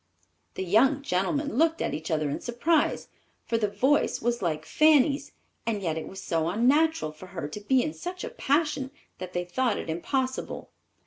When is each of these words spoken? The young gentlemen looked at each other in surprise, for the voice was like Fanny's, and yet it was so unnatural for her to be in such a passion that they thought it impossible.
The 0.55 0.63
young 0.63 1.03
gentlemen 1.03 1.57
looked 1.59 1.79
at 1.79 1.93
each 1.93 2.09
other 2.09 2.27
in 2.31 2.39
surprise, 2.41 3.07
for 3.45 3.59
the 3.59 3.67
voice 3.67 4.19
was 4.19 4.41
like 4.41 4.65
Fanny's, 4.65 5.31
and 5.63 5.83
yet 5.83 5.95
it 5.95 6.07
was 6.07 6.19
so 6.23 6.49
unnatural 6.49 7.11
for 7.11 7.27
her 7.27 7.47
to 7.49 7.59
be 7.59 7.83
in 7.83 7.93
such 7.93 8.23
a 8.23 8.29
passion 8.31 8.89
that 9.19 9.33
they 9.33 9.45
thought 9.45 9.77
it 9.77 9.91
impossible. 9.91 10.71